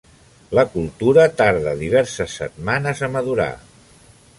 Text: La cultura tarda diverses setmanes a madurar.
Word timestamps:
La 0.59 0.63
cultura 0.75 1.27
tarda 1.41 1.75
diverses 1.85 2.41
setmanes 2.41 3.05
a 3.11 3.15
madurar. 3.19 3.51